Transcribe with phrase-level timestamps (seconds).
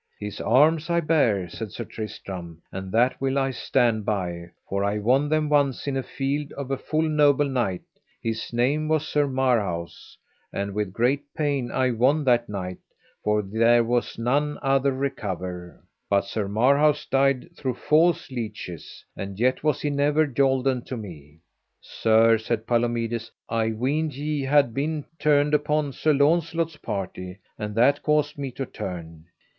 [0.19, 4.97] His arms I bare, said Sir Tristram, and that will I stand by, for I
[4.97, 7.83] won them once in a field of a full noble knight,
[8.19, 10.17] his name was Sir Marhaus;
[10.51, 12.79] and with great pain I won that knight,
[13.23, 19.63] for there was none other recover, but Sir Marhaus died through false leeches; and yet
[19.63, 21.41] was he never yolden to me.
[21.79, 28.01] Sir, said Palomides, I weened ye had been turned upon Sir Launcelot's party, and that
[28.01, 29.25] caused me to turn.